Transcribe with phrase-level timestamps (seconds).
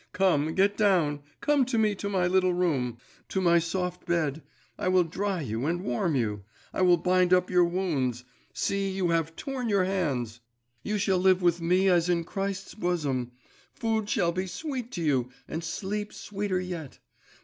[0.13, 2.97] Come, get down; come to me to my little room,
[3.29, 4.41] to my soft bed.
[4.75, 6.43] I will dry you and warm you;
[6.73, 10.39] I will bind up your wounds; see, you have torn your hands.
[10.81, 13.33] You shall live with me as in Christ's bosom;
[13.75, 16.97] food shall be sweet to you and sleep sweeter yet.